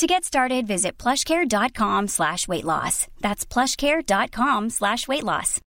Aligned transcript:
To 0.00 0.06
get 0.06 0.24
started, 0.24 0.66
visit 0.66 0.96
plushcare.com 0.96 2.08
slash 2.08 2.48
weight 2.48 2.64
loss. 2.64 3.06
That's 3.20 3.44
plushcare.com 3.44 4.70
slash 4.70 5.06
weight 5.06 5.24
loss. 5.24 5.60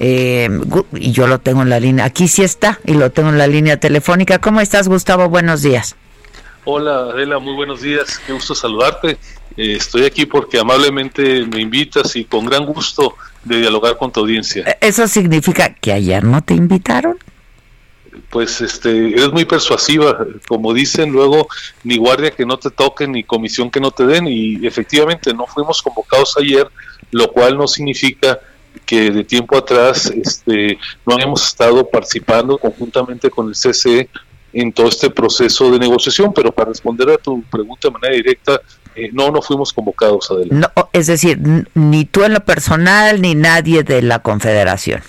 Eh, 0.00 0.48
y 0.94 1.12
yo 1.12 1.28
lo 1.28 1.38
tengo 1.38 1.62
en 1.62 1.70
la 1.70 1.78
línea. 1.78 2.04
Aquí 2.04 2.26
sí 2.26 2.42
está 2.42 2.80
y 2.84 2.94
lo 2.94 3.12
tengo 3.12 3.28
en 3.28 3.38
la 3.38 3.46
línea 3.46 3.78
telefónica. 3.78 4.40
¿Cómo 4.40 4.60
estás, 4.60 4.88
Gustavo? 4.88 5.28
Buenos 5.28 5.62
días. 5.62 5.94
Hola, 6.64 7.10
Adela, 7.12 7.38
muy 7.38 7.54
buenos 7.54 7.82
días. 7.82 8.18
Qué 8.26 8.32
gusto 8.32 8.56
saludarte. 8.56 9.10
Eh, 9.56 9.76
estoy 9.76 10.04
aquí 10.04 10.26
porque 10.26 10.58
amablemente 10.58 11.46
me 11.46 11.60
invitas 11.60 12.16
y 12.16 12.24
con 12.24 12.44
gran 12.46 12.66
gusto 12.66 13.14
de 13.44 13.58
dialogar 13.58 13.96
con 13.98 14.10
tu 14.10 14.18
audiencia. 14.18 14.64
Eh, 14.66 14.78
¿Eso 14.80 15.06
significa 15.06 15.72
que 15.72 15.92
ayer 15.92 16.24
no 16.24 16.42
te 16.42 16.54
invitaron? 16.54 17.18
Pues 18.30 18.60
este, 18.60 19.08
eres 19.08 19.32
muy 19.32 19.44
persuasiva, 19.44 20.26
como 20.48 20.72
dicen 20.72 21.10
luego, 21.10 21.48
ni 21.82 21.96
guardia 21.96 22.30
que 22.30 22.46
no 22.46 22.58
te 22.58 22.70
toquen, 22.70 23.12
ni 23.12 23.24
comisión 23.24 23.70
que 23.70 23.80
no 23.80 23.90
te 23.90 24.06
den, 24.06 24.26
y 24.26 24.66
efectivamente 24.66 25.32
no 25.34 25.46
fuimos 25.46 25.82
convocados 25.82 26.36
ayer, 26.38 26.68
lo 27.10 27.30
cual 27.30 27.56
no 27.56 27.66
significa 27.66 28.38
que 28.84 29.10
de 29.10 29.24
tiempo 29.24 29.56
atrás 29.56 30.06
este, 30.06 30.78
no 31.06 31.16
hayamos 31.16 31.44
estado 31.44 31.88
participando 31.88 32.58
conjuntamente 32.58 33.30
con 33.30 33.48
el 33.48 33.54
CCE 33.54 34.08
en 34.52 34.72
todo 34.72 34.88
este 34.88 35.10
proceso 35.10 35.70
de 35.70 35.78
negociación, 35.78 36.32
pero 36.32 36.52
para 36.52 36.70
responder 36.70 37.10
a 37.10 37.18
tu 37.18 37.42
pregunta 37.42 37.88
de 37.88 37.92
manera 37.92 38.14
directa, 38.14 38.60
eh, 38.94 39.10
no, 39.12 39.30
no 39.30 39.42
fuimos 39.42 39.72
convocados, 39.72 40.30
adelante. 40.30 40.54
No, 40.54 40.88
es 40.92 41.08
decir, 41.08 41.38
ni 41.74 42.04
tú 42.04 42.22
en 42.22 42.34
lo 42.34 42.40
personal, 42.44 43.20
ni 43.20 43.34
nadie 43.34 43.82
de 43.82 44.02
la 44.02 44.20
Confederación. 44.20 45.02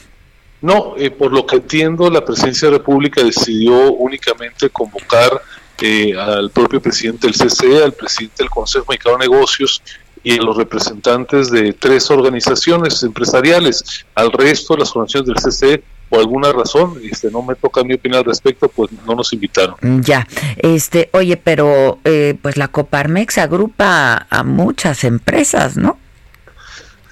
No, 0.61 0.95
eh, 0.97 1.11
por 1.11 1.31
lo 1.31 1.45
que 1.45 1.57
entiendo, 1.57 2.09
la 2.09 2.23
Presidencia 2.23 2.67
de 2.67 2.73
la 2.73 2.77
República 2.79 3.23
decidió 3.23 3.93
únicamente 3.93 4.69
convocar 4.69 5.41
eh, 5.81 6.13
al 6.17 6.49
propio 6.51 6.81
presidente 6.81 7.27
del 7.27 7.35
CCE, 7.35 7.83
al 7.83 7.93
presidente 7.93 8.37
del 8.39 8.49
Consejo 8.49 8.85
Mexicano 8.89 9.17
de 9.17 9.27
Negocios 9.27 9.81
y 10.23 10.39
a 10.39 10.41
los 10.41 10.55
representantes 10.55 11.51
de 11.51 11.73
tres 11.73 12.09
organizaciones 12.09 13.03
empresariales. 13.03 14.05
Al 14.15 14.31
resto 14.31 14.73
de 14.73 14.79
las 14.79 14.95
organizaciones 14.95 15.27
del 15.27 15.51
CCE, 15.51 15.83
por 16.09 16.19
alguna 16.19 16.51
razón, 16.53 16.99
este, 17.03 17.29
no 17.29 17.41
me 17.41 17.55
toca 17.55 17.83
mi 17.83 17.95
opinión 17.95 18.19
al 18.19 18.25
respecto, 18.25 18.69
pues 18.69 18.89
no 19.05 19.15
nos 19.15 19.33
invitaron. 19.33 19.75
Ya, 20.01 20.27
este, 20.57 21.09
oye, 21.13 21.35
pero 21.35 21.99
eh, 22.05 22.35
pues 22.41 22.57
la 22.57 22.69
Coparmex 22.69 23.37
agrupa 23.37 24.27
a 24.29 24.43
muchas 24.43 25.03
empresas, 25.03 25.77
¿no? 25.77 25.99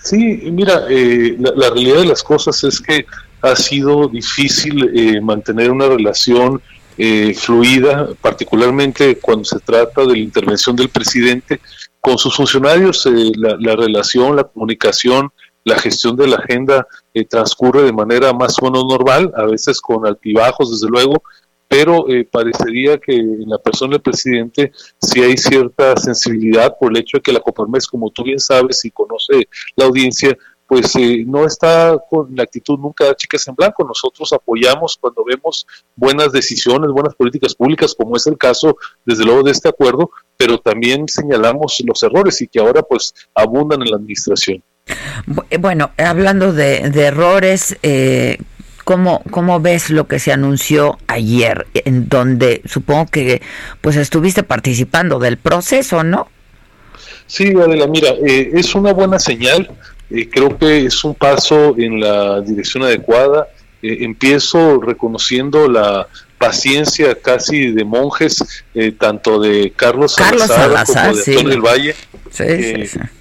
Sí, 0.02 0.18
mira, 0.52 0.86
la, 0.90 1.52
la 1.56 1.70
realidad 1.70 1.98
de 1.98 2.06
las 2.06 2.24
cosas 2.24 2.64
es 2.64 2.82
que 2.82 3.06
ha 3.44 3.58
sido 3.58 4.08
difícil 4.08 4.90
eh, 4.96 5.20
mantener 5.20 5.70
una 5.70 5.88
relación 5.88 6.62
eh, 6.98 7.34
fluida, 7.34 8.08
particularmente 8.22 9.20
cuando 9.20 9.44
se 9.44 9.60
trata 9.60 10.02
de 10.02 10.14
la 10.14 10.18
intervención 10.18 10.78
del 10.78 10.88
presidente 10.88 11.60
con 12.00 12.18
sus 12.18 12.38
funcionarios. 12.38 13.06
Eh, 13.06 13.32
la, 13.36 13.76
relación, 13.76 14.38
la 14.38 14.46
comunicación, 14.46 15.30
la 15.66 15.78
gestión 15.78 16.16
de 16.16 16.28
la 16.28 16.38
agenda 16.38 16.88
transcurre 17.30 17.84
de 17.84 17.92
manera 17.92 18.32
más 18.32 18.56
o 18.62 18.66
menos 18.66 18.86
normal, 18.86 19.34
a 19.36 19.46
veces 19.46 19.82
con 19.82 20.08
altibajos, 20.08 20.72
desde 20.72 20.90
luego, 20.90 21.22
pero 21.68 22.06
parecería 22.32 22.98
que 22.98 23.16
en 23.16 23.50
la 23.50 23.58
persona 23.58 23.94
del 23.94 24.02
presidente 24.02 24.72
sí 25.02 25.22
hay 25.22 25.36
cierta 25.38 25.98
sensibilidad 25.98 26.76
por 26.80 26.92
el 26.92 27.00
hecho 27.00 27.18
de 27.18 27.22
que 27.22 27.34
la 27.34 27.40
Coparmex, 27.40 27.88
como 27.88 28.10
tú 28.12 28.24
bien 28.24 28.40
sabes 28.40 28.86
y 28.86 28.92
conoce 28.92 29.48
la 29.76 29.86
audiencia, 29.86 30.38
pues 30.74 30.96
eh, 30.96 31.24
no 31.28 31.46
está 31.46 31.96
con 32.10 32.36
la 32.36 32.42
actitud 32.42 32.80
nunca 32.80 33.06
de 33.06 33.16
chicas 33.16 33.48
en 33.48 33.54
blanco. 33.54 33.86
Nosotros 33.88 34.34
apoyamos 34.34 34.98
cuando 35.00 35.24
vemos 35.24 35.68
buenas 35.96 36.32
decisiones, 36.32 36.90
buenas 36.90 37.14
políticas 37.14 37.54
públicas, 37.54 37.94
como 37.96 38.18
es 38.18 38.26
el 38.26 38.40
caso, 38.40 38.76
desde 39.06 39.24
luego, 39.24 39.44
de 39.44 39.52
este 39.52 39.70
acuerdo, 39.70 40.10
pero 40.36 40.58
también 40.58 41.08
señalamos 41.08 41.78
los 41.86 42.02
errores 42.02 42.42
y 42.42 42.48
que 42.48 42.60
ahora 42.60 42.82
pues 42.82 43.14
abundan 43.36 43.84
en 43.84 43.92
la 43.92 43.98
administración. 43.98 44.64
Eh, 45.52 45.58
bueno, 45.58 45.92
hablando 45.96 46.52
de, 46.52 46.78
errores, 46.78 47.78
eh, 47.84 48.40
¿cómo, 48.84 49.22
¿cómo 49.30 49.60
ves 49.60 49.92
lo 49.92 50.08
que 50.08 50.18
se 50.18 50.32
anunció 50.32 50.98
ayer, 51.06 51.68
en 51.76 52.10
donde 52.10 52.64
supongo 52.66 53.06
que 53.12 53.44
pues 53.80 53.96
estuviste 53.96 54.42
participando 54.42 55.20
del 55.20 55.38
proceso, 55.38 56.04
¿no? 56.04 56.30
Sí, 57.28 57.54
Adela, 57.56 57.86
mira, 57.86 58.10
eh, 58.26 58.50
es 58.54 58.74
una 58.74 58.92
buena 58.92 59.20
señal 59.20 59.70
eh, 60.10 60.30
creo 60.30 60.58
que 60.58 60.86
es 60.86 61.04
un 61.04 61.16
paso 61.16 61.76
en 61.78 62.00
la 62.00 62.42
dirección 62.42 62.84
adecuada. 62.84 63.48
Eh, 63.82 64.00
empiezo 64.02 64.80
reconociendo 64.80 65.68
la 65.68 66.08
paciencia 66.38 67.16
casi 67.16 67.72
de 67.72 67.84
monjes, 67.84 68.44
eh, 68.74 68.92
tanto 68.92 69.40
de 69.40 69.72
Carlos, 69.76 70.16
Carlos 70.16 70.48
Salazar, 70.48 71.12
como 71.12 71.18
de 71.18 71.32
Antonio 71.32 71.50
del 71.50 71.62
Valle. 71.62 71.96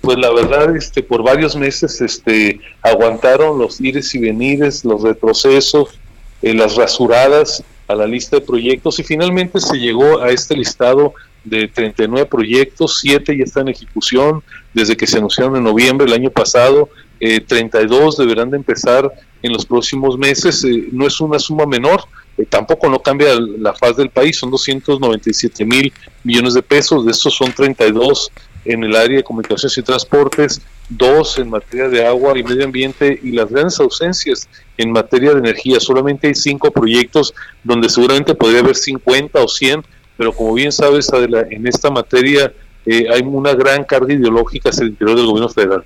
Pues 0.00 0.18
la 0.18 0.32
verdad, 0.32 0.74
este, 0.76 1.02
por 1.02 1.22
varios 1.22 1.54
meses 1.54 2.00
este, 2.00 2.60
aguantaron 2.80 3.58
los 3.58 3.80
ires 3.80 4.14
y 4.14 4.18
venires, 4.18 4.84
los 4.84 5.02
retrocesos, 5.02 5.98
las 6.40 6.74
rasuradas 6.74 7.62
a 7.86 7.94
la 7.94 8.06
lista 8.06 8.36
de 8.36 8.42
proyectos 8.42 8.98
y 8.98 9.04
finalmente 9.04 9.60
se 9.60 9.76
llegó 9.78 10.20
a 10.20 10.30
este 10.30 10.56
listado 10.56 11.14
de 11.44 11.68
39 11.68 12.26
proyectos, 12.26 12.98
7 13.00 13.36
ya 13.36 13.44
están 13.44 13.68
en 13.68 13.74
ejecución 13.74 14.42
desde 14.72 14.96
que 14.96 15.06
se 15.06 15.18
anunciaron 15.18 15.56
en 15.56 15.64
noviembre 15.64 16.06
del 16.06 16.14
año 16.14 16.30
pasado, 16.30 16.88
eh, 17.20 17.40
32 17.40 18.16
deberán 18.16 18.50
de 18.50 18.56
empezar 18.56 19.10
en 19.42 19.52
los 19.52 19.66
próximos 19.66 20.18
meses, 20.18 20.64
eh, 20.64 20.88
no 20.92 21.06
es 21.06 21.20
una 21.20 21.38
suma 21.38 21.66
menor, 21.66 22.04
eh, 22.38 22.46
tampoco 22.48 22.88
no 22.88 23.00
cambia 23.00 23.38
la 23.38 23.74
faz 23.74 23.96
del 23.96 24.10
país, 24.10 24.38
son 24.38 24.50
297 24.50 25.64
mil 25.64 25.92
millones 26.24 26.54
de 26.54 26.62
pesos, 26.62 27.04
de 27.04 27.12
estos 27.12 27.34
son 27.34 27.52
32 27.52 28.30
en 28.64 28.84
el 28.84 28.94
área 28.94 29.18
de 29.18 29.24
comunicaciones 29.24 29.76
y 29.76 29.82
transportes, 29.82 30.62
dos 30.88 31.38
en 31.38 31.50
materia 31.50 31.88
de 31.88 32.06
agua 32.06 32.38
y 32.38 32.42
medio 32.42 32.64
ambiente 32.64 33.18
y 33.22 33.32
las 33.32 33.50
grandes 33.50 33.80
ausencias 33.80 34.48
en 34.76 34.92
materia 34.92 35.32
de 35.32 35.40
energía. 35.40 35.80
Solamente 35.80 36.28
hay 36.28 36.34
cinco 36.34 36.70
proyectos 36.70 37.34
donde 37.64 37.88
seguramente 37.88 38.34
podría 38.34 38.60
haber 38.60 38.76
50 38.76 39.40
o 39.40 39.48
100 39.48 39.84
pero 40.22 40.32
como 40.32 40.54
bien 40.54 40.70
sabes, 40.70 41.10
en 41.50 41.66
esta 41.66 41.90
materia 41.90 42.52
eh, 42.86 43.06
hay 43.12 43.22
una 43.22 43.54
gran 43.54 43.82
carga 43.82 44.14
ideológica 44.14 44.70
hacia 44.70 44.84
el 44.84 44.90
interior 44.90 45.16
del 45.16 45.26
gobierno 45.26 45.48
federal. 45.48 45.84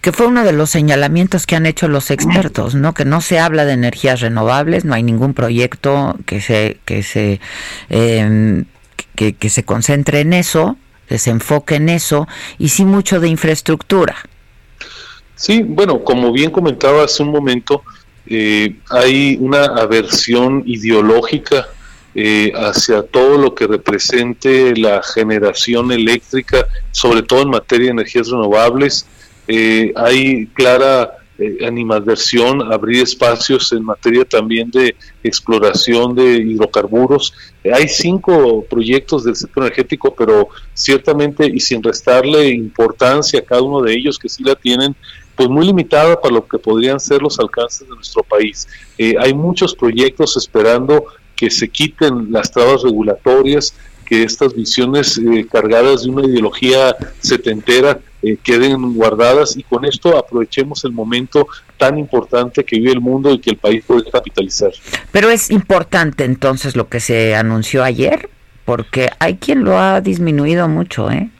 Que 0.00 0.10
fue 0.10 0.26
uno 0.26 0.42
de 0.42 0.50
los 0.50 0.70
señalamientos 0.70 1.46
que 1.46 1.54
han 1.54 1.66
hecho 1.66 1.86
los 1.86 2.10
expertos, 2.10 2.74
¿no? 2.74 2.94
Que 2.94 3.04
no 3.04 3.20
se 3.20 3.38
habla 3.38 3.64
de 3.64 3.74
energías 3.74 4.22
renovables, 4.22 4.84
no 4.84 4.92
hay 4.92 5.04
ningún 5.04 5.34
proyecto 5.34 6.16
que 6.26 6.40
se 6.40 6.78
que 6.84 7.04
se 7.04 7.40
em, 7.88 8.64
que, 9.14 9.50
se 9.50 9.62
concentre 9.62 10.18
en 10.18 10.32
eso, 10.32 10.76
que 11.08 11.18
se 11.18 11.30
enfoque 11.30 11.76
en 11.76 11.88
eso, 11.88 12.26
y 12.58 12.70
sí 12.70 12.84
mucho 12.84 13.20
de 13.20 13.28
infraestructura. 13.28 14.16
Sí, 15.36 15.62
bueno, 15.62 16.02
como 16.02 16.32
bien 16.32 16.50
comentaba 16.50 17.04
hace 17.04 17.22
un 17.22 17.30
momento, 17.30 17.84
eh, 18.26 18.74
hay 18.90 19.38
una 19.40 19.66
aversión 19.66 20.64
ideológica 20.66 21.68
eh, 22.18 22.50
hacia 22.54 23.02
todo 23.02 23.36
lo 23.36 23.54
que 23.54 23.66
represente 23.66 24.74
la 24.74 25.02
generación 25.02 25.92
eléctrica, 25.92 26.66
sobre 26.90 27.20
todo 27.22 27.42
en 27.42 27.50
materia 27.50 27.88
de 27.88 27.92
energías 27.92 28.30
renovables. 28.30 29.06
Eh, 29.46 29.92
hay 29.94 30.46
clara 30.54 31.10
eh, 31.38 31.58
animadversión, 31.66 32.72
abrir 32.72 33.02
espacios 33.02 33.70
en 33.74 33.84
materia 33.84 34.24
también 34.24 34.70
de 34.70 34.96
exploración 35.22 36.14
de 36.14 36.38
hidrocarburos. 36.38 37.34
hay 37.70 37.86
cinco 37.86 38.64
proyectos 38.64 39.24
del 39.24 39.36
sector 39.36 39.64
energético, 39.64 40.14
pero 40.14 40.48
ciertamente 40.72 41.44
y 41.44 41.60
sin 41.60 41.82
restarle 41.82 42.48
importancia 42.48 43.40
a 43.40 43.44
cada 43.44 43.60
uno 43.60 43.82
de 43.82 43.92
ellos 43.92 44.18
que 44.18 44.30
sí 44.30 44.42
la 44.42 44.54
tienen, 44.54 44.96
pues 45.34 45.50
muy 45.50 45.66
limitada 45.66 46.18
para 46.18 46.32
lo 46.32 46.48
que 46.48 46.56
podrían 46.56 46.98
ser 46.98 47.20
los 47.20 47.38
alcances 47.38 47.86
de 47.86 47.94
nuestro 47.94 48.22
país. 48.22 48.66
hay 48.98 49.34
muchos 49.34 49.74
proyectos 49.74 50.34
esperando 50.38 51.04
que 51.36 51.50
se 51.50 51.68
quiten 51.68 52.32
las 52.32 52.50
trabas 52.50 52.82
regulatorias, 52.82 53.74
que 54.06 54.22
estas 54.22 54.54
visiones 54.54 55.18
eh, 55.18 55.46
cargadas 55.50 56.04
de 56.04 56.10
una 56.10 56.26
ideología 56.26 56.96
setentera 57.20 57.98
eh, 58.22 58.38
queden 58.42 58.94
guardadas 58.94 59.56
y 59.56 59.62
con 59.62 59.84
esto 59.84 60.16
aprovechemos 60.16 60.84
el 60.84 60.92
momento 60.92 61.46
tan 61.76 61.98
importante 61.98 62.64
que 62.64 62.78
vive 62.78 62.92
el 62.92 63.00
mundo 63.00 63.30
y 63.32 63.38
que 63.38 63.50
el 63.50 63.56
país 63.56 63.84
puede 63.86 64.10
capitalizar. 64.10 64.72
Pero 65.12 65.28
es 65.28 65.50
importante 65.50 66.24
entonces 66.24 66.76
lo 66.76 66.88
que 66.88 67.00
se 67.00 67.34
anunció 67.34 67.84
ayer, 67.84 68.30
porque 68.64 69.10
hay 69.18 69.36
quien 69.36 69.64
lo 69.64 69.78
ha 69.78 70.00
disminuido 70.00 70.66
mucho, 70.68 71.10
¿eh? 71.10 71.30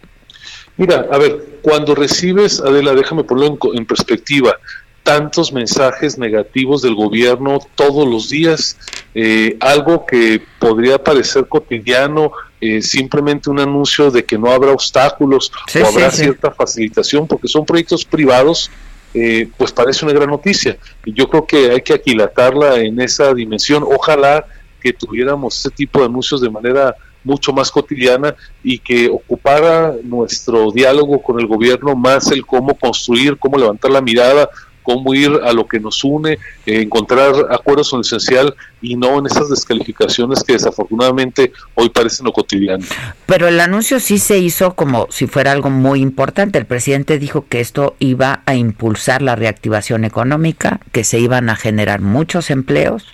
Mira, 0.77 1.07
a 1.11 1.19
ver, 1.19 1.59
cuando 1.63 1.95
recibes, 1.95 2.61
Adela, 2.61 2.95
déjame 2.95 3.25
ponerlo 3.25 3.59
en, 3.75 3.87
perspectiva, 3.87 4.57
tantos 5.07 5.53
mensajes 5.53 6.19
negativos 6.19 6.83
del 6.83 6.97
gobierno 6.97 7.61
todos 7.77 8.09
los 8.09 8.29
días, 8.29 8.77
eh, 9.15 9.57
algo 9.61 10.05
que 10.05 10.43
podría 10.59 10.99
parecer 10.99 11.47
cotidiano, 11.47 12.33
eh, 12.61 12.83
simplemente 12.83 13.49
un 13.49 13.61
anuncio 13.61 14.11
de 14.11 14.25
que 14.25 14.37
no 14.37 14.51
habrá 14.51 14.73
obstáculos 14.73 15.53
o 15.81 15.87
habrá 15.87 16.11
cierta 16.11 16.51
facilitación, 16.51 17.29
porque 17.29 17.47
son 17.47 17.65
proyectos 17.65 18.05
privados, 18.05 18.69
eh, 19.15 19.49
pues 19.57 19.71
parece 19.71 20.05
una 20.05 20.13
gran 20.13 20.29
noticia. 20.29 20.77
Y 21.05 21.13
yo 21.13 21.29
creo 21.29 21.47
que 21.47 21.71
hay 21.71 21.83
que 21.83 21.95
aquilatarla 21.95 22.81
en 22.81 23.01
esa 23.01 23.33
dimensión. 23.33 23.85
Ojalá 23.87 24.45
que 24.83 24.93
tuviéramos 24.93 25.57
ese 25.57 25.71
tipo 25.71 26.01
de 26.01 26.07
anuncios 26.07 26.41
de 26.41 26.51
manera 26.51 26.97
mucho 27.23 27.53
más 27.53 27.71
cotidiana 27.71 28.35
y 28.63 28.79
que 28.79 29.09
ocupara 29.09 29.95
nuestro 30.03 30.73
diálogo 30.73 31.23
con 31.23 31.39
el 31.39 31.47
gobierno 31.47 31.95
más 31.95 32.31
el 32.33 32.45
cómo 32.45 32.75
construir, 32.77 33.37
cómo 33.37 33.59
levantar 33.59 33.91
la 33.91 34.01
mirada, 34.01 34.49
cómo 34.87 35.13
ir 35.15 35.33
a 35.45 35.53
lo 35.53 35.67
que 35.67 35.81
nos 35.81 36.05
une, 36.05 36.35
eh, 36.65 36.81
encontrar 36.81 37.35
acuerdos 37.51 37.93
en 37.93 37.99
lo 37.99 38.03
esencial 38.03 38.55
y 38.81 38.95
no 38.95 39.19
en 39.19 39.27
esas 39.27 39.51
descalificaciones 39.51 40.45
que 40.45 40.53
desafortunadamente 40.53 41.53
hoy 41.75 41.89
parecen 41.89 42.25
lo 42.25 42.33
cotidiano. 42.33 42.85
Pero 43.27 43.49
el 43.49 43.59
anuncio 43.59 43.99
sí 43.99 44.19
se 44.19 44.39
hizo 44.39 44.75
como 44.75 45.09
si 45.11 45.27
fuera 45.27 45.51
algo 45.51 45.71
muy 45.71 46.01
importante. 46.01 46.59
El 46.59 46.67
presidente 46.67 47.19
dijo 47.19 47.47
que 47.49 47.59
esto 47.59 47.97
iba 47.99 48.43
a 48.47 48.55
impulsar 48.55 49.23
la 49.23 49.35
reactivación 49.35 50.05
económica, 50.05 50.79
que 50.93 51.03
se 51.03 51.19
iban 51.19 51.51
a 51.51 51.57
generar 51.57 52.01
muchos 52.01 52.51
empleos. 52.51 53.05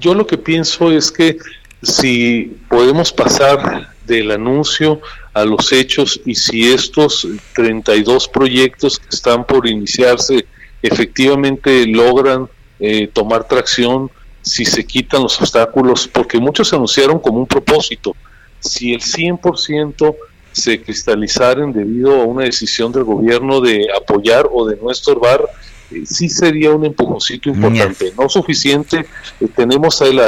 Yo 0.00 0.14
lo 0.14 0.26
que 0.26 0.38
pienso 0.38 0.90
es 0.90 1.12
que 1.12 1.36
si 1.82 2.56
podemos 2.68 3.12
pasar 3.12 3.90
del 4.06 4.30
anuncio 4.30 5.00
a 5.34 5.44
los 5.44 5.72
hechos 5.72 6.20
y 6.24 6.34
si 6.34 6.72
estos 6.72 7.26
32 7.54 8.28
proyectos 8.28 8.98
que 8.98 9.08
están 9.10 9.44
por 9.44 9.68
iniciarse 9.68 10.46
efectivamente 10.82 11.86
logran 11.86 12.48
eh, 12.80 13.08
tomar 13.08 13.46
tracción, 13.46 14.10
si 14.42 14.64
se 14.64 14.84
quitan 14.84 15.22
los 15.22 15.40
obstáculos, 15.40 16.08
porque 16.08 16.38
muchos 16.38 16.68
se 16.68 16.76
anunciaron 16.76 17.18
como 17.18 17.38
un 17.38 17.46
propósito. 17.46 18.16
Si 18.60 18.94
el 18.94 19.00
100% 19.00 20.16
se 20.52 20.80
cristalizaren 20.82 21.72
debido 21.72 22.20
a 22.20 22.24
una 22.24 22.44
decisión 22.44 22.92
del 22.92 23.04
gobierno 23.04 23.60
de 23.60 23.88
apoyar 23.94 24.48
o 24.50 24.66
de 24.66 24.76
no 24.76 24.90
estorbar, 24.90 25.42
eh, 25.90 26.04
sí 26.04 26.28
sería 26.28 26.72
un 26.72 26.84
empujoncito 26.84 27.50
importante, 27.50 28.12
no 28.18 28.28
suficiente. 28.28 29.06
Eh, 29.40 29.48
tenemos 29.54 30.00
ahí 30.02 30.18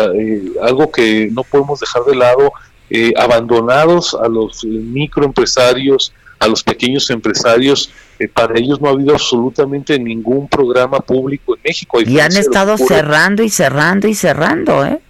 algo 0.63 0.91
que 0.91 1.29
no 1.33 1.43
podemos 1.45 1.81
dejar 1.81 2.05
de 2.05 2.17
lado, 2.17 2.53
eh, 2.89 3.13
abandonados 3.17 4.17
a 4.21 4.29
los 4.29 4.65
microempresarios, 4.65 6.13
a 6.41 6.49
los 6.49 6.63
pequeños 6.65 7.09
empresarios. 7.11 7.93
Eh, 8.19 8.27
para 8.27 8.59
ellos 8.59 8.81
no 8.81 8.89
ha 8.89 8.93
habido 8.93 9.13
absolutamente 9.13 9.99
ningún 9.99 10.49
programa 10.49 10.99
público 10.99 11.55
en 11.55 11.63
México. 11.65 12.01
Y 12.01 12.19
han 12.19 12.37
estado 12.37 12.77
cerrando 12.77 13.43
y 13.43 13.51
cerrando 13.51 14.09
y 14.09 14.15
cerrando, 14.15 14.85
¿eh? 14.85 15.01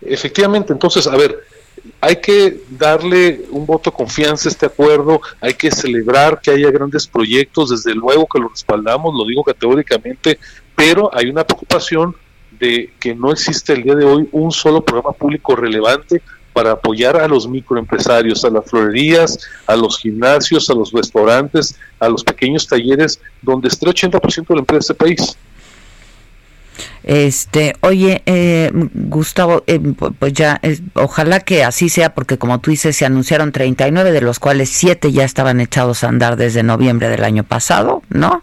Efectivamente, 0.00 0.72
entonces, 0.72 1.06
a 1.06 1.16
ver, 1.16 1.36
hay 2.00 2.16
que 2.16 2.62
darle 2.70 3.42
un 3.50 3.66
voto 3.66 3.90
de 3.90 3.96
confianza 3.96 4.48
a 4.48 4.52
este 4.52 4.66
acuerdo, 4.66 5.20
hay 5.40 5.54
que 5.54 5.70
celebrar 5.70 6.40
que 6.40 6.50
haya 6.50 6.70
grandes 6.70 7.06
proyectos, 7.06 7.70
desde 7.70 7.94
luego 7.94 8.26
que 8.26 8.38
lo 8.38 8.48
respaldamos, 8.48 9.14
lo 9.14 9.26
digo 9.26 9.44
categóricamente, 9.44 10.38
pero 10.76 11.10
hay 11.14 11.28
una 11.28 11.44
preocupación 11.44 12.14
de 12.58 12.92
que 12.98 13.14
no 13.14 13.32
existe 13.32 13.72
el 13.72 13.82
día 13.82 13.94
de 13.94 14.04
hoy 14.04 14.28
un 14.32 14.50
solo 14.50 14.84
programa 14.84 15.12
público 15.12 15.54
relevante 15.54 16.22
para 16.52 16.72
apoyar 16.72 17.16
a 17.16 17.28
los 17.28 17.46
microempresarios, 17.46 18.44
a 18.44 18.50
las 18.50 18.68
florerías, 18.68 19.38
a 19.66 19.76
los 19.76 19.98
gimnasios, 19.98 20.68
a 20.70 20.74
los 20.74 20.90
restaurantes, 20.90 21.78
a 22.00 22.08
los 22.08 22.24
pequeños 22.24 22.66
talleres, 22.66 23.20
donde 23.42 23.68
está 23.68 23.86
el 23.88 23.94
80% 23.94 24.48
de 24.48 24.54
la 24.54 24.60
empresa 24.60 24.78
de 24.78 24.78
este 24.78 24.94
país. 24.94 25.38
Este, 27.02 27.74
oye, 27.80 28.22
eh, 28.26 28.70
Gustavo, 28.72 29.64
eh, 29.66 29.80
pues 30.18 30.32
ya, 30.32 30.60
ojalá 30.94 31.40
que 31.40 31.64
así 31.64 31.88
sea, 31.88 32.14
porque 32.14 32.38
como 32.38 32.60
tú 32.60 32.70
dices, 32.70 32.96
se 32.96 33.06
anunciaron 33.06 33.52
39, 33.52 34.12
de 34.12 34.20
los 34.20 34.38
cuales 34.38 34.68
7 34.70 35.12
ya 35.12 35.24
estaban 35.24 35.60
echados 35.60 36.04
a 36.04 36.08
andar 36.08 36.36
desde 36.36 36.62
noviembre 36.62 37.08
del 37.08 37.24
año 37.24 37.44
pasado, 37.44 38.02
¿no? 38.10 38.42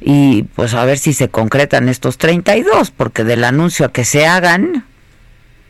Y 0.00 0.44
pues 0.54 0.74
a 0.74 0.84
ver 0.84 0.98
si 0.98 1.12
se 1.12 1.28
concretan 1.28 1.88
estos 1.88 2.18
32, 2.18 2.90
porque 2.90 3.24
del 3.24 3.44
anuncio 3.44 3.86
a 3.86 3.92
que 3.92 4.04
se 4.04 4.26
hagan, 4.26 4.84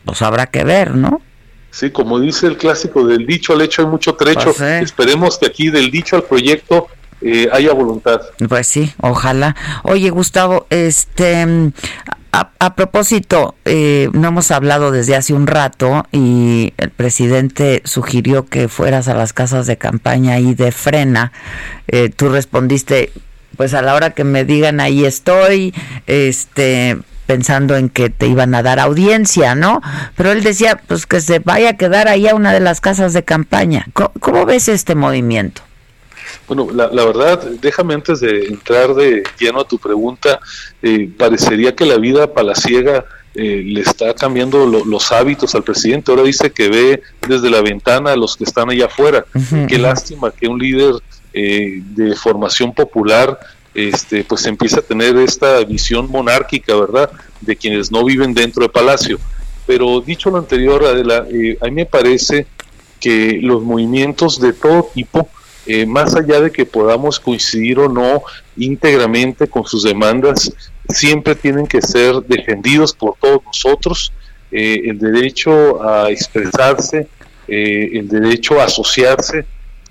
pues 0.05 0.23
habrá 0.23 0.47
que 0.47 0.65
ver, 0.65 0.95
¿no? 0.95 1.23
Sí, 1.71 1.91
como 1.91 2.21
dice 2.21 2.47
el 2.47 2.57
clásico, 2.57 3.05
del 3.05 3.27
dicho 3.27 3.53
al 3.53 3.63
hecho 3.63 3.83
hay 3.83 3.89
mucho 3.89 4.15
trecho. 4.15 4.53
Pues 4.57 4.61
Esperemos 4.83 5.39
que 5.39 5.47
aquí 5.47 5.71
del 5.71 5.91
dicho 5.91 6.15
al 6.15 6.23
proyecto 6.23 6.87
eh, 7.20 7.49
haya 7.52 7.72
voluntad. 7.72 8.20
Pues 8.49 8.66
sí, 8.66 8.93
ojalá. 9.00 9.56
Oye, 9.82 10.11
Gustavo, 10.11 10.66
este, 10.70 11.72
a, 12.32 12.75
propósito, 12.75 13.55
eh, 13.64 14.08
no 14.12 14.28
hemos 14.28 14.50
hablado 14.50 14.90
desde 14.90 15.14
hace 15.14 15.34
un 15.34 15.46
rato 15.46 16.05
y 16.11 16.75
el 16.78 16.90
presidente 16.90 17.82
sugirió 17.84 18.46
que 18.46 18.69
fueras 18.69 19.08
a 19.08 19.14
las 19.14 19.32
casas 19.32 19.66
de 19.66 19.76
campaña 19.76 20.38
y 20.40 20.55
de 20.55 20.72
frena. 20.72 21.32
Eh, 21.87 22.08
tú 22.08 22.28
respondiste, 22.28 23.12
pues 23.56 23.72
a 23.75 23.82
la 23.82 23.94
hora 23.94 24.11
que 24.11 24.25
me 24.25 24.44
digan 24.44 24.81
ahí 24.81 25.05
estoy, 25.05 25.72
este, 26.06 26.99
pensando 27.26 27.76
en 27.76 27.88
que 27.88 28.11
te 28.11 28.26
iban 28.26 28.55
a 28.55 28.62
dar 28.62 28.81
audiencia, 28.81 29.55
¿no? 29.55 29.81
Pero 30.16 30.32
él 30.32 30.43
decía, 30.43 30.81
pues 30.87 31.06
que 31.06 31.20
se 31.20 31.38
vaya 31.38 31.70
a 31.70 31.76
quedar 31.76 32.08
ahí 32.08 32.26
a 32.28 32.34
una 32.34 32.52
de 32.52 32.61
las 32.61 32.81
casas 32.81 33.12
de 33.12 33.22
campaña. 33.22 33.87
¿Cómo, 33.93 34.44
ves 34.44 34.69
este 34.69 34.94
movimiento? 34.94 35.62
Bueno, 36.46 36.69
la, 36.73 37.05
verdad, 37.05 37.43
déjame 37.61 37.94
antes 37.94 38.20
de 38.20 38.46
entrar 38.46 38.94
de 38.94 39.23
lleno 39.38 39.61
a 39.61 39.69
tu 39.69 39.79
pregunta, 39.79 40.41
eh, 40.82 41.08
parecería 41.17 41.75
que 41.75 41.87
la 41.87 41.96
vida 41.96 42.32
palaciega 42.32 43.06
eh, 43.35 43.64
le 43.67 43.81
está 43.81 44.14
cambiando 44.14 44.64
los 44.67 45.11
hábitos 45.11 45.55
al 45.55 45.64
presidente. 45.64 46.12
Ahora 46.12 46.23
dice 46.23 46.52
que 46.52 46.69
ve 46.69 47.02
desde 47.26 47.50
la 47.50 47.62
ventana 47.62 48.12
a 48.12 48.17
los 48.17 48.37
que 48.37 48.44
están 48.44 48.70
allá 48.70 48.87
afuera. 48.87 49.25
Qué 49.69 49.79
lástima 49.79 50.31
que 50.31 50.46
un 50.46 50.58
líder 50.58 50.94
eh, 51.32 51.81
de 51.82 52.14
formación 52.14 52.73
popular 52.73 53.38
este, 53.75 54.23
pues 54.23 54.47
empieza 54.47 54.79
a 54.79 54.82
tener 54.82 55.17
esta 55.17 55.64
visión 55.64 56.08
monárquica, 56.08 56.76
¿verdad?, 56.76 57.11
de 57.40 57.56
quienes 57.56 57.90
no 57.90 58.05
viven 58.05 58.32
dentro 58.32 58.62
del 58.62 58.70
palacio. 58.70 59.19
Pero 59.67 60.00
dicho 60.00 60.31
lo 60.31 60.38
anterior, 60.38 60.85
Adela, 60.85 61.26
eh, 61.29 61.58
a 61.61 61.64
mí 61.64 61.73
me 61.73 61.87
parece 61.87 62.47
que 63.00 63.40
los 63.43 63.62
movimientos 63.62 64.40
de 64.40 64.52
todo 64.52 64.88
tipo, 64.94 65.29
eh, 65.66 65.87
más 65.87 66.14
allá 66.14 66.40
de 66.40 66.50
que 66.50 66.66
podamos 66.66 67.19
coincidir 67.19 67.78
o 67.78 67.88
no 67.88 68.22
íntegramente 68.56 69.49
con 69.49 69.64
sus 69.64 69.82
demandas, 69.82 70.52
siempre 70.88 71.35
tienen 71.35 71.66
que 71.66 71.80
ser 71.80 72.23
defendidos 72.23 72.92
por 72.92 73.14
todos 73.21 73.42
nosotros. 73.44 74.12
Eh, 74.50 74.83
el 74.85 74.99
derecho 74.99 75.83
a 75.83 76.11
expresarse, 76.11 77.09
el 77.47 78.09
derecho 78.09 78.61
a 78.61 78.64
asociarse, 78.64 79.44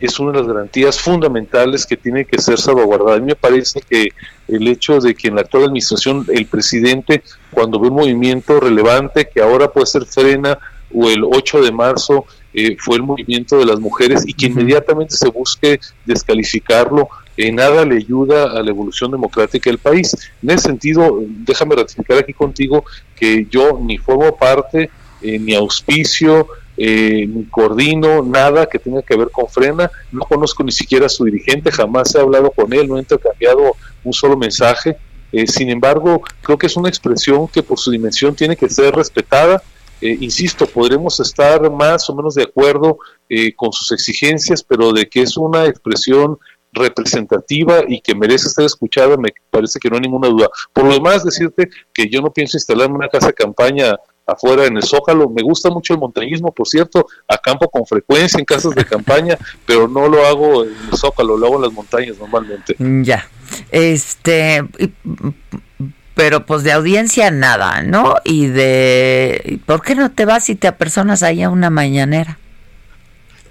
es 0.05 0.19
una 0.19 0.31
de 0.31 0.39
las 0.39 0.47
garantías 0.47 0.99
fundamentales 0.99 1.85
que 1.85 1.95
tiene 1.95 2.25
que 2.25 2.41
ser 2.41 2.59
salvaguardada. 2.59 3.15
A 3.15 3.19
mí 3.19 3.27
me 3.27 3.35
parece 3.35 3.81
que 3.81 4.09
el 4.47 4.67
hecho 4.67 4.99
de 4.99 5.15
que 5.15 5.29
en 5.29 5.35
la 5.35 5.41
actual 5.41 5.63
administración 5.63 6.25
el 6.29 6.45
presidente, 6.45 7.23
cuando 7.51 7.79
ve 7.79 7.87
un 7.87 7.95
movimiento 7.95 8.59
relevante, 8.59 9.29
que 9.33 9.41
ahora 9.41 9.71
puede 9.71 9.85
ser 9.85 10.05
frena, 10.05 10.59
o 10.93 11.09
el 11.09 11.23
8 11.23 11.61
de 11.61 11.71
marzo 11.71 12.25
eh, 12.53 12.77
fue 12.79 12.97
el 12.97 13.03
movimiento 13.03 13.57
de 13.57 13.65
las 13.65 13.79
mujeres, 13.79 14.23
y 14.27 14.33
que 14.33 14.47
inmediatamente 14.47 15.15
se 15.15 15.29
busque 15.29 15.79
descalificarlo, 16.05 17.09
en 17.35 17.55
nada 17.55 17.85
le 17.85 17.97
ayuda 17.97 18.51
a 18.51 18.61
la 18.61 18.69
evolución 18.69 19.11
democrática 19.11 19.69
del 19.69 19.79
país. 19.79 20.15
En 20.41 20.51
ese 20.51 20.65
sentido, 20.65 21.19
déjame 21.27 21.75
ratificar 21.75 22.17
aquí 22.17 22.33
contigo 22.33 22.85
que 23.15 23.47
yo 23.49 23.79
ni 23.81 23.97
formo 23.97 24.35
parte, 24.37 24.91
eh, 25.21 25.39
ni 25.39 25.55
auspicio, 25.55 26.47
eh, 26.75 27.27
ni 27.27 27.45
coordino 27.45 28.23
nada 28.23 28.65
que 28.65 28.79
tenga 28.79 29.03
que 29.03 29.15
ver 29.15 29.29
con 29.29 29.47
Frena, 29.47 29.91
no 30.11 30.21
conozco 30.21 30.63
ni 30.63 30.71
siquiera 30.71 31.05
a 31.05 31.09
su 31.09 31.23
dirigente, 31.23 31.71
jamás 31.71 32.15
he 32.15 32.19
hablado 32.19 32.49
con 32.51 32.73
él, 32.73 32.87
no 32.87 32.97
he 32.97 32.99
intercambiado 32.99 33.75
un 34.03 34.13
solo 34.13 34.35
mensaje. 34.35 34.97
Eh, 35.31 35.47
sin 35.47 35.69
embargo, 35.69 36.21
creo 36.41 36.57
que 36.57 36.67
es 36.67 36.75
una 36.75 36.89
expresión 36.89 37.47
que 37.47 37.63
por 37.63 37.79
su 37.79 37.91
dimensión 37.91 38.35
tiene 38.35 38.55
que 38.55 38.69
ser 38.69 38.93
respetada. 38.95 39.61
Eh, 40.03 40.17
insisto, 40.19 40.65
podremos 40.65 41.19
estar 41.19 41.71
más 41.71 42.09
o 42.09 42.15
menos 42.15 42.35
de 42.35 42.43
acuerdo 42.43 42.97
con 43.55 43.71
sus 43.71 43.91
exigencias, 43.91 44.61
pero 44.61 44.93
de 44.93 45.09
que 45.09 45.23
es 45.23 45.37
una 45.37 45.65
expresión 45.65 46.37
representativa 46.73 47.83
y 47.87 48.01
que 48.01 48.15
merece 48.15 48.49
ser 48.49 48.65
escuchada, 48.65 49.15
me 49.15 49.29
parece 49.49 49.79
que 49.79 49.89
no 49.89 49.95
hay 49.95 50.01
ninguna 50.01 50.27
duda. 50.27 50.49
Por 50.73 50.85
lo 50.85 50.93
demás, 50.93 51.23
decirte 51.23 51.69
que 51.93 52.09
yo 52.09 52.21
no 52.21 52.31
pienso 52.31 52.57
instalarme 52.57 52.95
una 52.95 53.09
casa 53.09 53.27
de 53.27 53.33
campaña 53.33 53.95
afuera 54.25 54.65
en 54.65 54.77
el 54.77 54.83
Zócalo. 54.83 55.29
Me 55.29 55.43
gusta 55.43 55.69
mucho 55.69 55.93
el 55.93 55.99
montañismo, 55.99 56.51
por 56.51 56.67
cierto, 56.67 57.05
acampo 57.27 57.69
con 57.69 57.85
frecuencia 57.85 58.39
en 58.39 58.45
casas 58.45 58.73
de 58.75 58.85
campaña, 58.85 59.37
pero 59.65 59.87
no 59.87 60.07
lo 60.07 60.25
hago 60.25 60.63
en 60.63 60.75
el 60.91 60.97
Zócalo, 60.97 61.37
lo 61.37 61.45
hago 61.45 61.55
en 61.57 61.61
las 61.63 61.73
montañas 61.73 62.17
normalmente. 62.17 62.75
Ya, 63.03 63.27
este, 63.71 64.63
pero 66.15 66.45
pues 66.45 66.63
de 66.63 66.71
audiencia 66.71 67.31
nada, 67.31 67.81
¿no? 67.81 68.15
Y 68.23 68.47
de, 68.47 69.59
¿por 69.65 69.81
qué 69.81 69.95
no 69.95 70.11
te 70.11 70.25
vas 70.25 70.49
y 70.49 70.55
te 70.55 70.67
apersonas 70.67 71.23
ahí 71.23 71.41
a 71.41 71.49
una 71.49 71.69
mañanera? 71.69 72.37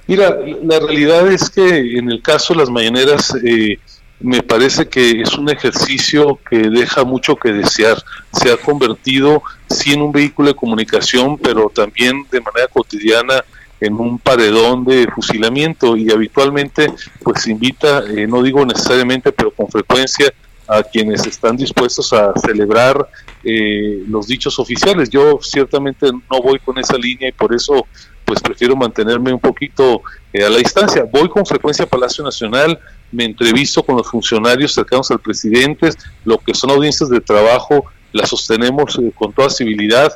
Mira, 0.06 0.36
la 0.62 0.80
realidad 0.80 1.30
es 1.30 1.48
que 1.50 1.98
en 1.98 2.10
el 2.10 2.22
caso 2.22 2.54
de 2.54 2.60
las 2.60 2.70
mañaneras 2.70 3.34
eh, 3.44 3.78
me 4.20 4.42
parece 4.42 4.88
que 4.88 5.22
es 5.22 5.34
un 5.34 5.48
ejercicio 5.48 6.38
que 6.48 6.58
deja 6.68 7.04
mucho 7.04 7.36
que 7.36 7.52
desear. 7.52 8.02
Se 8.32 8.52
ha 8.52 8.56
convertido 8.56 9.42
sí 9.68 9.92
en 9.92 10.02
un 10.02 10.12
vehículo 10.12 10.48
de 10.48 10.54
comunicación, 10.54 11.38
pero 11.38 11.70
también 11.74 12.26
de 12.30 12.40
manera 12.40 12.68
cotidiana 12.68 13.44
en 13.80 13.94
un 13.94 14.18
paredón 14.18 14.84
de 14.84 15.08
fusilamiento 15.12 15.96
y 15.96 16.12
habitualmente 16.12 16.92
pues 17.20 17.48
invita, 17.48 18.04
eh, 18.08 18.28
no 18.28 18.42
digo 18.42 18.64
necesariamente, 18.64 19.32
pero 19.32 19.50
con 19.50 19.68
frecuencia 19.68 20.32
a 20.72 20.82
quienes 20.82 21.26
están 21.26 21.56
dispuestos 21.56 22.12
a 22.12 22.32
celebrar 22.44 23.06
eh, 23.44 24.02
los 24.08 24.26
dichos 24.26 24.58
oficiales. 24.58 25.10
Yo 25.10 25.38
ciertamente 25.42 26.10
no 26.12 26.42
voy 26.42 26.58
con 26.58 26.78
esa 26.78 26.96
línea 26.96 27.28
y 27.28 27.32
por 27.32 27.54
eso 27.54 27.86
pues 28.24 28.40
prefiero 28.40 28.74
mantenerme 28.76 29.32
un 29.32 29.40
poquito 29.40 30.02
eh, 30.32 30.44
a 30.44 30.48
la 30.48 30.58
distancia. 30.58 31.04
Voy 31.10 31.28
con 31.28 31.44
frecuencia 31.44 31.84
a 31.84 31.88
Palacio 31.88 32.24
Nacional, 32.24 32.78
me 33.10 33.24
entrevisto 33.24 33.82
con 33.82 33.96
los 33.96 34.08
funcionarios 34.08 34.72
cercanos 34.72 35.10
al 35.10 35.18
presidente, 35.18 35.90
lo 36.24 36.38
que 36.38 36.54
son 36.54 36.70
audiencias 36.70 37.10
de 37.10 37.20
trabajo 37.20 37.84
las 38.12 38.28
sostenemos 38.28 38.98
eh, 38.98 39.12
con 39.14 39.32
toda 39.32 39.50
civilidad, 39.50 40.12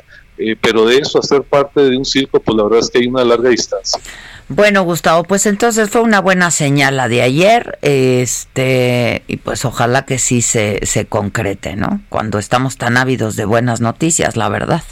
pero 0.61 0.85
de 0.85 0.97
eso 0.97 1.17
a 1.17 1.23
ser 1.23 1.41
parte 1.41 1.81
de 1.81 1.97
un 1.97 2.05
circo, 2.05 2.39
pues 2.39 2.55
la 2.55 2.63
verdad 2.63 2.79
es 2.79 2.91
que 2.91 2.99
hay 2.99 3.07
una 3.07 3.23
larga 3.23 3.49
distancia. 3.49 3.99
Bueno, 4.49 4.83
Gustavo, 4.83 5.25
pues 5.25 5.45
entonces 5.45 5.89
fue 5.89 6.01
una 6.01 6.21
buena 6.21 6.51
señal 6.51 6.95
la 6.95 7.09
de 7.09 7.21
ayer, 7.21 7.77
este, 7.81 9.23
y 9.27 9.37
pues 9.37 9.65
ojalá 9.65 10.05
que 10.05 10.19
sí 10.19 10.41
se, 10.41 10.79
se 10.85 11.05
concrete, 11.05 11.75
¿no? 11.75 12.01
Cuando 12.07 12.39
estamos 12.39 12.77
tan 12.77 12.95
ávidos 12.95 13.35
de 13.35 13.43
buenas 13.43 13.81
noticias, 13.81 14.37
la 14.37 14.47
verdad. 14.47 14.83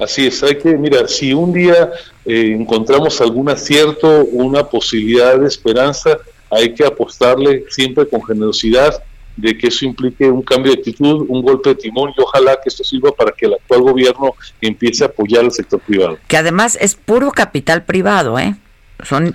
Así 0.00 0.28
es, 0.28 0.40
hay 0.44 0.58
que, 0.58 0.76
mira, 0.76 1.08
si 1.08 1.34
un 1.34 1.52
día 1.52 1.90
eh, 2.24 2.52
encontramos 2.56 3.20
algún 3.20 3.48
acierto, 3.48 4.24
una 4.26 4.68
posibilidad 4.68 5.36
de 5.36 5.48
esperanza, 5.48 6.18
hay 6.48 6.74
que 6.74 6.84
apostarle 6.84 7.64
siempre 7.70 8.08
con 8.08 8.24
generosidad 8.24 9.02
de 9.36 9.56
que 9.56 9.68
eso 9.68 9.84
implique 9.84 10.30
un 10.30 10.42
cambio 10.42 10.72
de 10.72 10.78
actitud, 10.78 11.26
un 11.28 11.42
golpe 11.42 11.70
de 11.70 11.74
timón 11.76 12.12
y 12.16 12.20
ojalá 12.20 12.56
que 12.62 12.68
esto 12.68 12.84
sirva 12.84 13.12
para 13.12 13.32
que 13.32 13.46
el 13.46 13.54
actual 13.54 13.82
gobierno 13.82 14.34
empiece 14.60 15.04
a 15.04 15.08
apoyar 15.08 15.44
al 15.44 15.52
sector 15.52 15.80
privado. 15.80 16.18
Que 16.28 16.36
además 16.36 16.78
es 16.80 16.94
puro 16.94 17.30
capital 17.30 17.84
privado, 17.84 18.38
¿eh? 18.38 18.54
Son, 19.02 19.34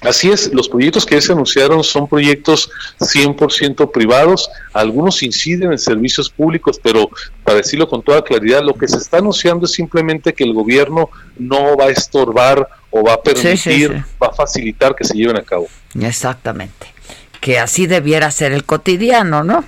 Así, 0.00 0.30
es, 0.30 0.52
los 0.52 0.68
proyectos 0.68 1.04
que 1.04 1.20
se 1.20 1.32
anunciaron 1.32 1.82
son 1.82 2.06
proyectos 2.06 2.70
100% 3.00 3.90
privados, 3.90 4.48
algunos 4.72 5.24
inciden 5.24 5.72
en 5.72 5.78
servicios 5.78 6.30
públicos, 6.30 6.78
pero 6.80 7.10
para 7.42 7.58
decirlo 7.58 7.88
con 7.88 8.02
toda 8.02 8.22
claridad, 8.22 8.62
lo 8.62 8.74
que 8.74 8.86
se 8.86 8.96
está 8.96 9.18
anunciando 9.18 9.66
es 9.66 9.72
simplemente 9.72 10.32
que 10.32 10.44
el 10.44 10.52
gobierno 10.52 11.10
no 11.36 11.76
va 11.76 11.86
a 11.86 11.90
estorbar 11.90 12.68
o 12.90 13.02
va 13.02 13.14
a 13.14 13.22
permitir, 13.22 14.04
va 14.22 14.28
a 14.28 14.32
facilitar 14.32 14.94
que 14.94 15.02
se 15.02 15.14
lleven 15.14 15.36
a 15.36 15.42
cabo. 15.42 15.66
Exactamente 16.00 16.97
que 17.48 17.58
así 17.58 17.86
debiera 17.86 18.30
ser 18.30 18.52
el 18.52 18.64
cotidiano, 18.64 19.42
¿no? 19.42 19.64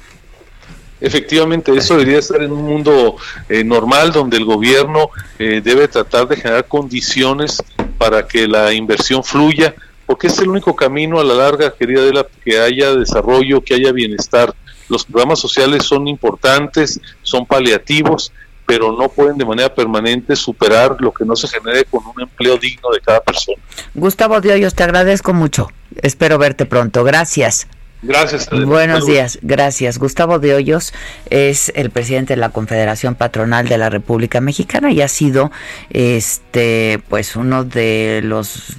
Efectivamente, 1.00 1.75
eso 1.75 1.96
debería 1.96 2.18
estar 2.18 2.42
en 2.42 2.52
un 2.52 2.62
mundo 2.62 3.16
eh, 3.49 3.64
normal 3.64 4.12
donde 4.12 4.37
el 4.37 4.44
gobierno 4.44 5.08
eh, 5.38 5.62
debe 5.64 5.88
tratar 5.88 6.28
de 6.28 6.37
generar 6.37 6.66
condiciones 6.66 7.62
para 7.96 8.28
que 8.28 8.46
la 8.46 8.75
inversión 8.75 9.25
fluya, 9.25 9.75
porque 10.04 10.26
es 10.26 10.38
el 10.40 10.50
único 10.50 10.76
camino 10.76 11.20
a 11.20 11.25
la 11.25 11.32
larga, 11.32 11.72
querida 11.72 12.02
Adela, 12.02 12.26
que 12.44 12.60
haya 12.60 12.94
desarrollo, 12.94 13.62
que 13.62 13.72
haya 13.72 13.92
bienestar. 13.92 14.54
Los 14.90 15.06
programas 15.06 15.38
sociales 15.38 15.84
son 15.84 16.06
importantes, 16.06 17.00
son 17.22 17.46
paliativos, 17.46 18.30
pero 18.70 18.92
no 18.92 19.08
pueden 19.08 19.36
de 19.36 19.44
manera 19.44 19.74
permanente 19.74 20.36
superar 20.36 20.96
lo 21.00 21.12
que 21.12 21.24
no 21.24 21.34
se 21.34 21.48
genere 21.48 21.84
con 21.86 22.06
un 22.06 22.22
empleo 22.22 22.56
digno 22.56 22.88
de 22.90 23.00
cada 23.00 23.20
persona. 23.20 23.60
Gustavo 23.94 24.40
Dios, 24.40 24.76
te 24.76 24.84
agradezco 24.84 25.34
mucho. 25.34 25.72
Espero 26.02 26.38
verte 26.38 26.66
pronto. 26.66 27.02
Gracias. 27.02 27.66
Gracias. 28.00 28.48
Buenos 28.48 29.06
días, 29.06 29.40
gracias. 29.42 29.98
Gustavo 29.98 30.38
de 30.38 30.54
Hoyos 30.54 30.94
es 31.30 31.72
el 31.74 31.90
presidente 31.90 32.34
de 32.34 32.36
la 32.40 32.50
Confederación 32.50 33.16
Patronal 33.16 33.66
de 33.66 33.76
la 33.76 33.90
República 33.90 34.40
Mexicana 34.40 34.92
y 34.92 35.02
ha 35.02 35.08
sido 35.08 35.50
este 35.90 37.02
pues 37.08 37.34
uno 37.34 37.64
de 37.64 38.20
los 38.22 38.76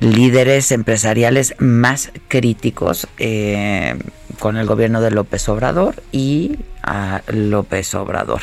líderes 0.00 0.72
empresariales 0.72 1.54
más 1.60 2.10
críticos 2.26 3.06
eh, 3.18 3.96
con 4.40 4.56
el 4.56 4.66
gobierno 4.66 5.00
de 5.00 5.12
López 5.12 5.48
Obrador 5.48 6.02
y 6.10 6.58
a 6.82 7.22
López 7.28 7.94
Obrador. 7.94 8.42